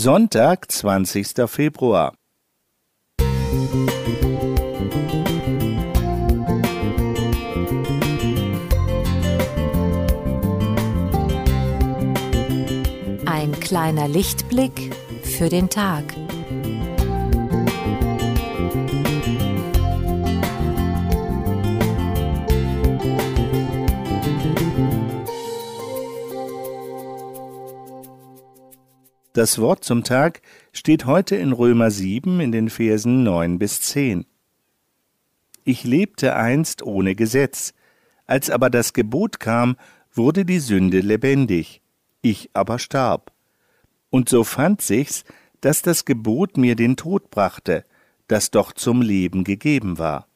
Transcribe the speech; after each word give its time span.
Sonntag, 0.00 0.70
20. 0.70 1.48
Februar. 1.48 2.14
Ein 13.26 13.58
kleiner 13.58 14.06
Lichtblick 14.06 14.94
für 15.24 15.48
den 15.48 15.68
Tag. 15.68 16.04
Das 29.38 29.60
Wort 29.60 29.84
zum 29.84 30.02
Tag 30.02 30.42
steht 30.72 31.06
heute 31.06 31.36
in 31.36 31.52
Römer 31.52 31.92
7 31.92 32.40
in 32.40 32.50
den 32.50 32.68
Versen 32.68 33.22
9 33.22 33.60
bis 33.60 33.80
10. 33.82 34.26
Ich 35.62 35.84
lebte 35.84 36.34
einst 36.34 36.82
ohne 36.82 37.14
Gesetz, 37.14 37.72
als 38.26 38.50
aber 38.50 38.68
das 38.68 38.94
Gebot 38.94 39.38
kam, 39.38 39.76
wurde 40.12 40.44
die 40.44 40.58
Sünde 40.58 40.98
lebendig, 40.98 41.82
ich 42.20 42.50
aber 42.52 42.80
starb. 42.80 43.30
Und 44.10 44.28
so 44.28 44.42
fand 44.42 44.82
sich's, 44.82 45.22
dass 45.60 45.82
das 45.82 46.04
Gebot 46.04 46.56
mir 46.56 46.74
den 46.74 46.96
Tod 46.96 47.30
brachte, 47.30 47.84
das 48.26 48.50
doch 48.50 48.72
zum 48.72 49.02
Leben 49.02 49.44
gegeben 49.44 49.98
war. 49.98 50.26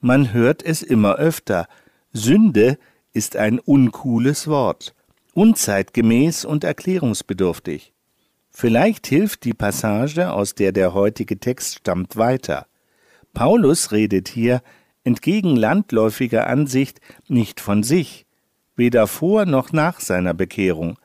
Man 0.00 0.32
hört 0.32 0.62
es 0.62 0.80
immer 0.80 1.16
öfter, 1.16 1.68
Sünde 2.14 2.78
ist 3.12 3.36
ein 3.36 3.58
uncooles 3.58 4.46
Wort 4.46 4.94
unzeitgemäß 5.34 6.44
und 6.44 6.64
erklärungsbedürftig. 6.64 7.92
Vielleicht 8.50 9.06
hilft 9.06 9.44
die 9.44 9.54
Passage, 9.54 10.32
aus 10.32 10.54
der 10.54 10.72
der 10.72 10.92
heutige 10.92 11.40
Text 11.40 11.78
stammt, 11.78 12.16
weiter. 12.16 12.66
Paulus 13.32 13.92
redet 13.92 14.28
hier, 14.28 14.62
entgegen 15.04 15.56
landläufiger 15.56 16.46
Ansicht, 16.46 17.00
nicht 17.28 17.60
von 17.60 17.82
sich, 17.82 18.26
weder 18.76 19.06
vor 19.06 19.46
noch 19.46 19.72
nach 19.72 20.00
seiner 20.00 20.34
Bekehrung. 20.34 20.98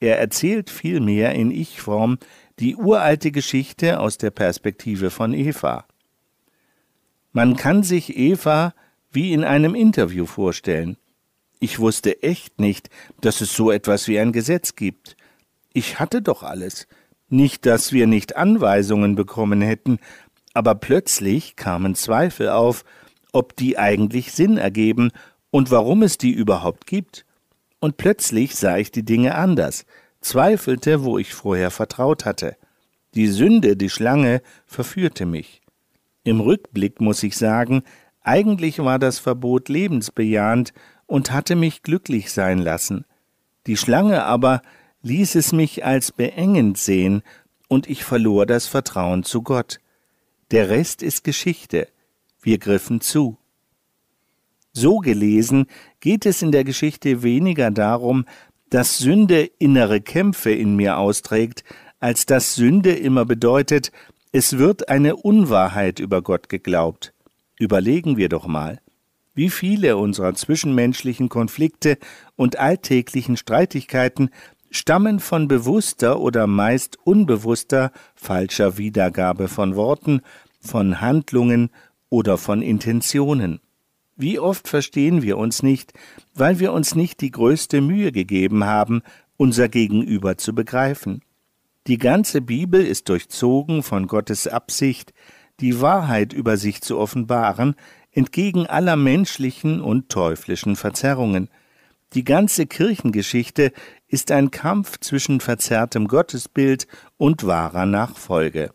Er 0.00 0.18
erzählt 0.18 0.70
vielmehr 0.70 1.34
in 1.34 1.50
Ich-Form 1.50 2.18
die 2.58 2.76
uralte 2.76 3.30
Geschichte 3.30 4.00
aus 4.00 4.16
der 4.16 4.30
Perspektive 4.30 5.10
von 5.10 5.34
Eva. 5.34 5.84
Man 7.32 7.56
kann 7.56 7.82
sich 7.82 8.16
Eva 8.16 8.74
wie 9.10 9.34
in 9.34 9.44
einem 9.44 9.74
Interview 9.74 10.24
vorstellen. 10.24 10.96
Ich 11.58 11.78
wusste 11.78 12.22
echt 12.22 12.60
nicht, 12.60 12.90
dass 13.20 13.40
es 13.40 13.54
so 13.54 13.70
etwas 13.70 14.08
wie 14.08 14.18
ein 14.18 14.32
Gesetz 14.32 14.74
gibt. 14.74 15.16
Ich 15.72 15.98
hatte 15.98 16.22
doch 16.22 16.42
alles. 16.42 16.86
Nicht, 17.28 17.66
dass 17.66 17.92
wir 17.92 18.06
nicht 18.06 18.36
Anweisungen 18.36 19.14
bekommen 19.14 19.60
hätten, 19.60 19.98
aber 20.54 20.74
plötzlich 20.74 21.56
kamen 21.56 21.94
Zweifel 21.94 22.50
auf, 22.50 22.84
ob 23.32 23.56
die 23.56 23.78
eigentlich 23.78 24.32
Sinn 24.32 24.56
ergeben 24.58 25.10
und 25.50 25.70
warum 25.70 26.02
es 26.02 26.18
die 26.18 26.30
überhaupt 26.30 26.86
gibt. 26.86 27.26
Und 27.80 27.96
plötzlich 27.96 28.54
sah 28.54 28.76
ich 28.76 28.90
die 28.90 29.04
Dinge 29.04 29.34
anders, 29.34 29.84
zweifelte, 30.20 31.04
wo 31.04 31.18
ich 31.18 31.34
vorher 31.34 31.70
vertraut 31.70 32.24
hatte. 32.24 32.56
Die 33.14 33.28
Sünde, 33.28 33.76
die 33.76 33.90
Schlange, 33.90 34.40
verführte 34.66 35.26
mich. 35.26 35.62
Im 36.24 36.40
Rückblick 36.40 37.00
muss 37.00 37.22
ich 37.22 37.36
sagen, 37.36 37.82
eigentlich 38.22 38.78
war 38.78 38.98
das 38.98 39.18
Verbot 39.18 39.68
lebensbejahend 39.68 40.72
und 41.06 41.32
hatte 41.32 41.56
mich 41.56 41.82
glücklich 41.82 42.32
sein 42.32 42.58
lassen. 42.58 43.04
Die 43.66 43.76
Schlange 43.76 44.24
aber 44.24 44.62
ließ 45.02 45.34
es 45.36 45.52
mich 45.52 45.84
als 45.84 46.12
beengend 46.12 46.78
sehen, 46.78 47.22
und 47.68 47.88
ich 47.88 48.04
verlor 48.04 48.46
das 48.46 48.68
Vertrauen 48.68 49.24
zu 49.24 49.42
Gott. 49.42 49.80
Der 50.52 50.68
Rest 50.68 51.02
ist 51.02 51.24
Geschichte. 51.24 51.88
Wir 52.40 52.58
griffen 52.58 53.00
zu. 53.00 53.38
So 54.72 54.98
gelesen 54.98 55.66
geht 56.00 56.26
es 56.26 56.42
in 56.42 56.52
der 56.52 56.62
Geschichte 56.62 57.22
weniger 57.22 57.70
darum, 57.70 58.24
dass 58.70 58.98
Sünde 58.98 59.50
innere 59.58 60.00
Kämpfe 60.00 60.50
in 60.52 60.76
mir 60.76 60.98
austrägt, 60.98 61.64
als 61.98 62.26
dass 62.26 62.54
Sünde 62.54 62.92
immer 62.92 63.24
bedeutet, 63.24 63.90
es 64.32 64.58
wird 64.58 64.88
eine 64.88 65.16
Unwahrheit 65.16 65.98
über 65.98 66.20
Gott 66.20 66.48
geglaubt. 66.48 67.14
Überlegen 67.58 68.16
wir 68.16 68.28
doch 68.28 68.46
mal. 68.46 68.80
Wie 69.36 69.50
viele 69.50 69.98
unserer 69.98 70.34
zwischenmenschlichen 70.34 71.28
Konflikte 71.28 71.98
und 72.36 72.58
alltäglichen 72.58 73.36
Streitigkeiten 73.36 74.30
stammen 74.70 75.20
von 75.20 75.46
bewusster 75.46 76.20
oder 76.20 76.46
meist 76.46 76.96
unbewusster 77.04 77.92
falscher 78.14 78.78
Wiedergabe 78.78 79.48
von 79.48 79.76
Worten, 79.76 80.22
von 80.58 81.02
Handlungen 81.02 81.68
oder 82.08 82.38
von 82.38 82.62
Intentionen. 82.62 83.60
Wie 84.16 84.38
oft 84.38 84.68
verstehen 84.68 85.20
wir 85.20 85.36
uns 85.36 85.62
nicht, 85.62 85.92
weil 86.34 86.58
wir 86.58 86.72
uns 86.72 86.94
nicht 86.94 87.20
die 87.20 87.30
größte 87.30 87.82
Mühe 87.82 88.12
gegeben 88.12 88.64
haben, 88.64 89.02
unser 89.36 89.68
Gegenüber 89.68 90.38
zu 90.38 90.54
begreifen. 90.54 91.20
Die 91.86 91.98
ganze 91.98 92.40
Bibel 92.40 92.82
ist 92.84 93.10
durchzogen 93.10 93.82
von 93.82 94.06
Gottes 94.06 94.48
Absicht, 94.48 95.12
die 95.60 95.82
Wahrheit 95.82 96.32
über 96.32 96.56
sich 96.56 96.80
zu 96.80 96.98
offenbaren, 96.98 97.76
entgegen 98.16 98.66
aller 98.66 98.96
menschlichen 98.96 99.80
und 99.80 100.08
teuflischen 100.08 100.74
Verzerrungen. 100.74 101.48
Die 102.14 102.24
ganze 102.24 102.66
Kirchengeschichte 102.66 103.72
ist 104.08 104.32
ein 104.32 104.50
Kampf 104.50 104.98
zwischen 105.00 105.40
verzerrtem 105.40 106.08
Gottesbild 106.08 106.86
und 107.18 107.46
wahrer 107.46 107.84
Nachfolge. 107.84 108.70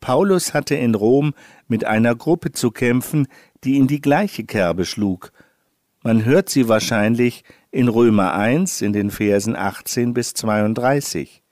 Paulus 0.00 0.54
hatte 0.54 0.74
in 0.74 0.96
Rom 0.96 1.34
mit 1.68 1.84
einer 1.84 2.16
Gruppe 2.16 2.50
zu 2.50 2.72
kämpfen, 2.72 3.28
die 3.62 3.78
in 3.78 3.86
die 3.86 4.00
gleiche 4.00 4.44
Kerbe 4.44 4.84
schlug. 4.84 5.32
Man 6.02 6.24
hört 6.24 6.50
sie 6.50 6.68
wahrscheinlich 6.68 7.44
in 7.70 7.88
Römer 7.88 8.34
1 8.34 8.82
in 8.82 8.92
den 8.92 9.10
Versen 9.10 9.54
18 9.54 10.14
bis 10.14 10.34
32. 10.34 11.42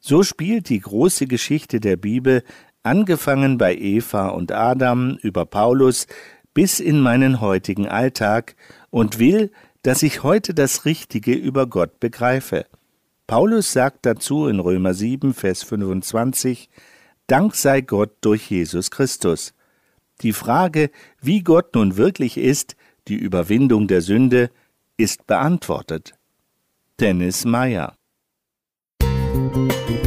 So 0.00 0.22
spielt 0.22 0.70
die 0.70 0.80
große 0.80 1.26
Geschichte 1.26 1.80
der 1.80 1.96
Bibel, 1.96 2.42
angefangen 2.86 3.58
bei 3.58 3.76
Eva 3.76 4.28
und 4.28 4.52
Adam 4.52 5.18
über 5.20 5.44
Paulus 5.44 6.06
bis 6.56 6.80
in 6.80 7.00
meinen 7.00 7.42
heutigen 7.42 7.86
Alltag 7.86 8.56
und 8.88 9.18
will, 9.18 9.52
dass 9.82 10.02
ich 10.02 10.22
heute 10.22 10.54
das 10.54 10.86
Richtige 10.86 11.34
über 11.34 11.66
Gott 11.66 12.00
begreife. 12.00 12.64
Paulus 13.26 13.72
sagt 13.72 14.06
dazu 14.06 14.46
in 14.46 14.58
Römer 14.58 14.94
7, 14.94 15.34
Vers 15.34 15.62
25, 15.64 16.70
Dank 17.26 17.54
sei 17.56 17.82
Gott 17.82 18.12
durch 18.22 18.50
Jesus 18.50 18.90
Christus. 18.90 19.52
Die 20.22 20.32
Frage, 20.32 20.90
wie 21.20 21.42
Gott 21.42 21.74
nun 21.74 21.98
wirklich 21.98 22.38
ist, 22.38 22.74
die 23.06 23.16
Überwindung 23.16 23.86
der 23.86 24.00
Sünde, 24.00 24.50
ist 24.96 25.26
beantwortet. 25.26 26.14
Dennis 26.98 27.44
Meyer 27.44 27.98
Musik 29.02 30.06